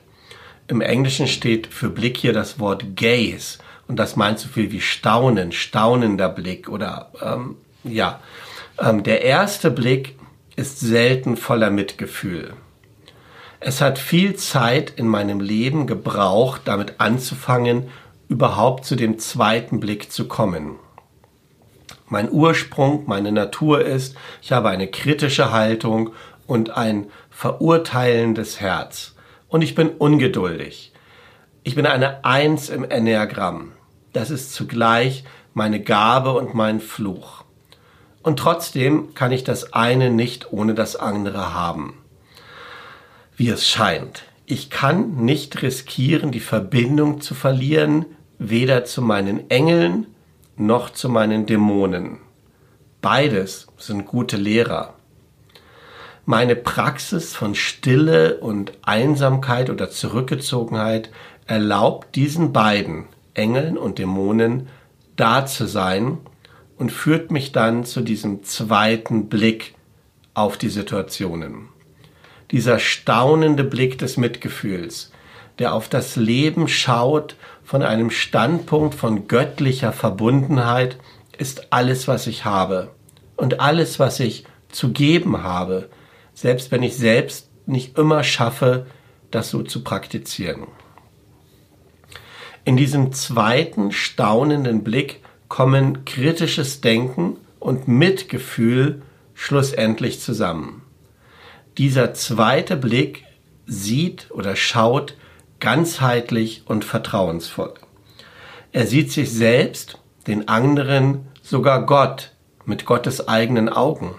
im 0.67 0.81
Englischen 0.81 1.27
steht 1.27 1.67
für 1.67 1.89
Blick 1.89 2.17
hier 2.17 2.33
das 2.33 2.59
Wort 2.59 2.95
Gaze 2.95 3.59
Und 3.87 3.97
das 3.97 4.15
meint 4.15 4.39
so 4.39 4.47
viel 4.47 4.71
wie 4.71 4.81
Staunen, 4.81 5.51
staunender 5.51 6.29
Blick 6.29 6.69
oder 6.69 7.11
ähm, 7.21 7.55
ja. 7.83 8.19
Ähm, 8.77 9.03
der 9.03 9.23
erste 9.23 9.71
Blick 9.71 10.17
ist 10.55 10.79
selten 10.79 11.37
voller 11.37 11.69
Mitgefühl. 11.69 12.53
Es 13.59 13.81
hat 13.81 13.97
viel 13.97 14.35
Zeit 14.35 14.91
in 14.91 15.07
meinem 15.07 15.39
Leben 15.39 15.87
gebraucht, 15.87 16.61
damit 16.65 16.95
anzufangen, 16.99 17.89
überhaupt 18.27 18.85
zu 18.85 18.95
dem 18.95 19.17
zweiten 19.17 19.79
Blick 19.79 20.11
zu 20.11 20.27
kommen. 20.27 20.75
Mein 22.07 22.31
Ursprung, 22.31 23.03
meine 23.07 23.31
Natur 23.31 23.83
ist, 23.83 24.15
ich 24.41 24.51
habe 24.51 24.69
eine 24.69 24.87
kritische 24.87 25.51
Haltung 25.51 26.11
und 26.45 26.71
ein 26.71 27.07
verurteilendes 27.31 28.59
Herz. 28.59 29.15
Und 29.47 29.61
ich 29.61 29.73
bin 29.73 29.89
ungeduldig. 29.89 30.91
Ich 31.63 31.75
bin 31.75 31.85
eine 31.85 32.23
Eins 32.25 32.69
im 32.69 32.83
Enneagramm. 32.83 33.71
Das 34.13 34.29
ist 34.29 34.53
zugleich 34.53 35.23
meine 35.53 35.81
Gabe 35.81 36.33
und 36.33 36.53
mein 36.53 36.79
Fluch. 36.79 37.44
Und 38.25 38.39
trotzdem 38.39 39.13
kann 39.13 39.31
ich 39.31 39.43
das 39.43 39.73
eine 39.73 40.09
nicht 40.09 40.51
ohne 40.51 40.73
das 40.73 40.95
andere 40.95 41.53
haben. 41.53 41.93
Wie 43.37 43.49
es 43.49 43.69
scheint. 43.69 44.23
Ich 44.47 44.71
kann 44.71 45.17
nicht 45.17 45.61
riskieren, 45.61 46.31
die 46.31 46.39
Verbindung 46.39 47.21
zu 47.21 47.35
verlieren, 47.35 48.07
weder 48.39 48.83
zu 48.83 49.03
meinen 49.03 49.51
Engeln 49.51 50.07
noch 50.57 50.89
zu 50.89 51.07
meinen 51.07 51.45
Dämonen. 51.45 52.17
Beides 52.99 53.67
sind 53.77 54.07
gute 54.07 54.37
Lehrer. 54.37 54.95
Meine 56.25 56.55
Praxis 56.55 57.35
von 57.35 57.53
Stille 57.53 58.39
und 58.39 58.71
Einsamkeit 58.81 59.69
oder 59.69 59.91
Zurückgezogenheit 59.91 61.11
erlaubt 61.45 62.15
diesen 62.15 62.53
beiden, 62.53 63.05
Engeln 63.35 63.77
und 63.77 63.99
Dämonen, 63.99 64.67
da 65.15 65.45
zu 65.45 65.67
sein 65.67 66.17
und 66.77 66.91
führt 66.91 67.31
mich 67.31 67.51
dann 67.51 67.85
zu 67.85 68.01
diesem 68.01 68.43
zweiten 68.43 69.29
Blick 69.29 69.75
auf 70.33 70.57
die 70.57 70.69
Situationen. 70.69 71.69
Dieser 72.51 72.79
staunende 72.79 73.63
Blick 73.63 73.97
des 73.97 74.17
Mitgefühls, 74.17 75.11
der 75.59 75.73
auf 75.73 75.89
das 75.89 76.15
Leben 76.15 76.67
schaut 76.67 77.35
von 77.63 77.81
einem 77.81 78.11
Standpunkt 78.11 78.93
von 78.93 79.27
göttlicher 79.27 79.93
Verbundenheit, 79.93 80.97
ist 81.37 81.71
alles, 81.71 82.07
was 82.07 82.27
ich 82.27 82.45
habe 82.45 82.91
und 83.35 83.59
alles, 83.59 83.99
was 83.99 84.19
ich 84.19 84.45
zu 84.69 84.91
geben 84.91 85.43
habe, 85.43 85.89
selbst 86.33 86.71
wenn 86.71 86.83
ich 86.83 86.95
selbst 86.97 87.49
nicht 87.65 87.97
immer 87.97 88.23
schaffe, 88.23 88.85
das 89.31 89.49
so 89.49 89.63
zu 89.63 89.83
praktizieren. 89.83 90.67
In 92.63 92.77
diesem 92.77 93.11
zweiten 93.13 93.91
staunenden 93.91 94.83
Blick 94.83 95.21
kommen 95.55 96.03
kritisches 96.03 96.81
Denken 96.81 97.37
und 97.61 97.87
Mitgefühl 97.87 99.03
schlussendlich 99.33 100.19
zusammen. 100.19 100.81
Dieser 101.77 102.13
zweite 102.13 102.75
Blick 102.75 103.23
sieht 103.65 104.31
oder 104.31 104.57
schaut 104.57 105.15
ganzheitlich 105.61 106.63
und 106.65 106.83
vertrauensvoll. 106.83 107.73
Er 108.73 108.85
sieht 108.85 109.13
sich 109.13 109.31
selbst, 109.31 109.97
den 110.27 110.49
anderen, 110.49 111.25
sogar 111.41 111.85
Gott 111.85 112.33
mit 112.65 112.85
Gottes 112.85 113.29
eigenen 113.29 113.69
Augen, 113.69 114.13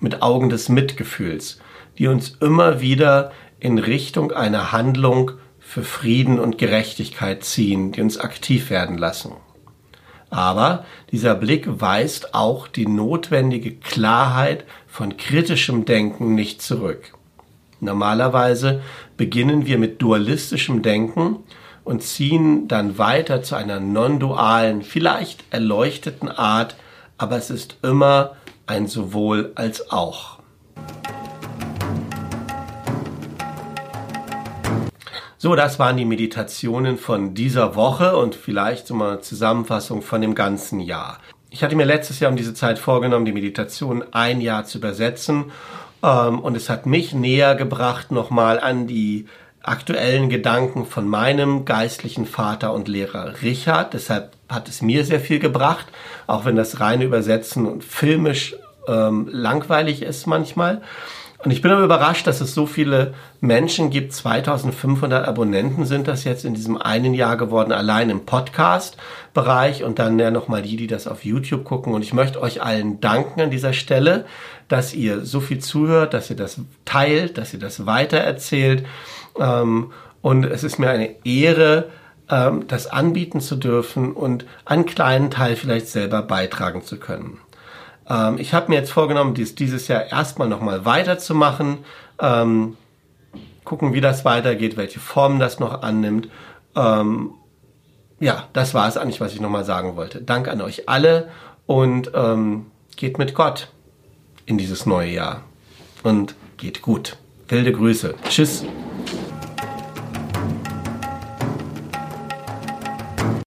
mit 0.00 0.20
Augen 0.20 0.48
des 0.48 0.68
Mitgefühls, 0.68 1.60
die 1.96 2.08
uns 2.08 2.38
immer 2.40 2.80
wieder 2.80 3.30
in 3.60 3.78
Richtung 3.78 4.32
einer 4.32 4.72
Handlung 4.72 5.30
für 5.60 5.84
Frieden 5.84 6.40
und 6.40 6.58
Gerechtigkeit 6.58 7.44
ziehen, 7.44 7.92
die 7.92 8.00
uns 8.00 8.18
aktiv 8.18 8.68
werden 8.68 8.98
lassen. 8.98 9.30
Aber 10.30 10.84
dieser 11.12 11.34
Blick 11.34 11.80
weist 11.80 12.34
auch 12.34 12.66
die 12.68 12.86
notwendige 12.86 13.72
Klarheit 13.76 14.64
von 14.86 15.16
kritischem 15.16 15.84
Denken 15.84 16.34
nicht 16.34 16.62
zurück. 16.62 17.12
Normalerweise 17.80 18.82
beginnen 19.16 19.66
wir 19.66 19.78
mit 19.78 20.00
dualistischem 20.02 20.82
Denken 20.82 21.38
und 21.84 22.02
ziehen 22.02 22.66
dann 22.68 22.98
weiter 22.98 23.42
zu 23.42 23.54
einer 23.54 23.78
non-dualen, 23.78 24.82
vielleicht 24.82 25.44
erleuchteten 25.50 26.28
Art, 26.28 26.76
aber 27.18 27.36
es 27.36 27.50
ist 27.50 27.76
immer 27.82 28.36
ein 28.66 28.88
sowohl 28.88 29.52
als 29.54 29.90
auch. 29.92 30.35
So, 35.46 35.54
das 35.54 35.78
waren 35.78 35.96
die 35.96 36.04
Meditationen 36.04 36.98
von 36.98 37.32
dieser 37.32 37.76
Woche 37.76 38.16
und 38.16 38.34
vielleicht 38.34 38.88
so 38.88 38.94
mal 38.94 39.10
eine 39.10 39.20
Zusammenfassung 39.20 40.02
von 40.02 40.20
dem 40.20 40.34
ganzen 40.34 40.80
Jahr. 40.80 41.20
Ich 41.50 41.62
hatte 41.62 41.76
mir 41.76 41.84
letztes 41.84 42.18
Jahr 42.18 42.32
um 42.32 42.36
diese 42.36 42.52
Zeit 42.52 42.80
vorgenommen, 42.80 43.26
die 43.26 43.30
Meditation 43.32 44.02
ein 44.10 44.40
Jahr 44.40 44.64
zu 44.64 44.78
übersetzen 44.78 45.52
ähm, 46.02 46.40
und 46.40 46.56
es 46.56 46.68
hat 46.68 46.86
mich 46.86 47.14
näher 47.14 47.54
gebracht 47.54 48.10
nochmal 48.10 48.58
an 48.58 48.88
die 48.88 49.26
aktuellen 49.62 50.30
Gedanken 50.30 50.84
von 50.84 51.06
meinem 51.06 51.64
geistlichen 51.64 52.26
Vater 52.26 52.72
und 52.72 52.88
Lehrer 52.88 53.40
Richard. 53.40 53.94
Deshalb 53.94 54.32
hat 54.48 54.68
es 54.68 54.82
mir 54.82 55.04
sehr 55.04 55.20
viel 55.20 55.38
gebracht, 55.38 55.86
auch 56.26 56.44
wenn 56.44 56.56
das 56.56 56.80
reine 56.80 57.04
Übersetzen 57.04 57.66
und 57.66 57.84
filmisch 57.84 58.56
ähm, 58.88 59.28
langweilig 59.30 60.02
ist 60.02 60.26
manchmal. 60.26 60.82
Und 61.44 61.50
ich 61.50 61.60
bin 61.60 61.70
aber 61.70 61.84
überrascht, 61.84 62.26
dass 62.26 62.40
es 62.40 62.54
so 62.54 62.66
viele 62.66 63.14
Menschen 63.40 63.90
gibt. 63.90 64.12
2500 64.12 65.28
Abonnenten 65.28 65.84
sind 65.84 66.08
das 66.08 66.24
jetzt 66.24 66.44
in 66.44 66.54
diesem 66.54 66.80
einen 66.80 67.14
Jahr 67.14 67.36
geworden, 67.36 67.72
allein 67.72 68.10
im 68.10 68.24
Podcast-Bereich 68.24 69.84
und 69.84 69.98
dann 69.98 70.18
ja 70.18 70.30
nochmal 70.30 70.62
die, 70.62 70.76
die 70.76 70.86
das 70.86 71.06
auf 71.06 71.24
YouTube 71.24 71.64
gucken. 71.64 71.92
Und 71.92 72.02
ich 72.02 72.14
möchte 72.14 72.40
euch 72.40 72.62
allen 72.62 73.00
danken 73.00 73.42
an 73.42 73.50
dieser 73.50 73.74
Stelle, 73.74 74.24
dass 74.68 74.94
ihr 74.94 75.24
so 75.24 75.40
viel 75.40 75.58
zuhört, 75.58 76.14
dass 76.14 76.30
ihr 76.30 76.36
das 76.36 76.60
teilt, 76.84 77.38
dass 77.38 77.52
ihr 77.52 77.60
das 77.60 77.86
weitererzählt. 77.86 78.86
Ähm, 79.38 79.92
und 80.22 80.44
es 80.44 80.64
ist 80.64 80.78
mir 80.78 80.90
eine 80.90 81.24
Ehre, 81.24 81.90
ähm, 82.30 82.66
das 82.66 82.86
anbieten 82.86 83.40
zu 83.40 83.56
dürfen 83.56 84.12
und 84.12 84.46
einen 84.64 84.86
kleinen 84.86 85.30
Teil 85.30 85.54
vielleicht 85.56 85.88
selber 85.88 86.22
beitragen 86.22 86.82
zu 86.82 86.98
können. 86.98 87.38
Ähm, 88.08 88.38
ich 88.38 88.54
habe 88.54 88.70
mir 88.70 88.76
jetzt 88.76 88.92
vorgenommen, 88.92 89.34
dies 89.34 89.54
dieses 89.54 89.88
Jahr 89.88 90.10
erstmal 90.10 90.48
nochmal 90.48 90.84
weiterzumachen. 90.84 91.78
Ähm, 92.20 92.76
gucken, 93.64 93.92
wie 93.92 94.00
das 94.00 94.24
weitergeht, 94.24 94.76
welche 94.76 95.00
Form 95.00 95.38
das 95.38 95.60
noch 95.60 95.82
annimmt. 95.82 96.28
Ähm, 96.74 97.32
ja, 98.18 98.44
das 98.52 98.72
war 98.72 98.88
es 98.88 98.96
eigentlich, 98.96 99.20
was 99.20 99.34
ich 99.34 99.40
nochmal 99.40 99.64
sagen 99.64 99.96
wollte. 99.96 100.22
Dank 100.22 100.48
an 100.48 100.62
euch 100.62 100.88
alle 100.88 101.28
und 101.66 102.10
ähm, 102.14 102.66
geht 102.96 103.18
mit 103.18 103.34
Gott 103.34 103.68
in 104.46 104.56
dieses 104.56 104.86
neue 104.86 105.10
Jahr. 105.10 105.42
Und 106.02 106.34
geht 106.56 106.82
gut. 106.82 107.16
Wilde 107.48 107.72
Grüße. 107.72 108.14
Tschüss. 108.28 108.64